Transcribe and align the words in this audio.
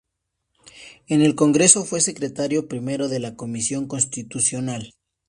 En 1.09 1.21
el 1.21 1.35
Congreso 1.35 1.85
fue 1.85 2.01
secretario 2.01 2.67
primero 2.67 3.07
de 3.07 3.19
la 3.19 3.35
Comisión 3.35 3.87
Constitucional. 3.87 4.95